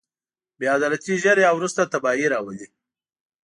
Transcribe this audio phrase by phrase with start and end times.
[0.57, 2.65] بې عدالتي ژر یا وروسته تباهي راولي.